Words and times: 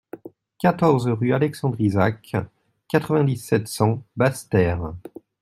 quatorze 0.57 1.05
rue 1.09 1.31
Alexandre 1.31 1.79
Isaac, 1.79 2.35
quatre-vingt-dix-sept, 2.87 3.67
cent, 3.67 4.01
Basse-Terre 4.15 4.93